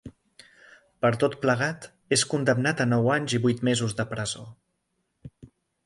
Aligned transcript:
Per 1.05 1.11
tot 1.23 1.35
plegat, 1.43 1.85
és 2.19 2.25
condemnat 2.33 2.83
a 2.87 2.91
nou 2.95 3.13
anys 3.19 3.39
i 3.39 3.41
vuit 3.47 3.65
mesos 3.71 3.97
de 4.01 4.11
presó. 4.15 4.47